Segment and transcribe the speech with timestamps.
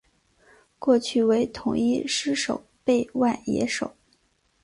[0.79, 3.95] 过去为统一狮守备外野手。